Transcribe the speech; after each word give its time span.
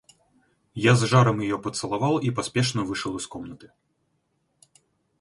Я 0.73 0.95
с 0.95 1.01
жаром 1.03 1.41
ее 1.41 1.59
поцеловал 1.59 2.17
и 2.17 2.31
поспешно 2.31 2.81
вышел 2.83 3.15
из 3.17 3.27
комнаты. 3.27 3.71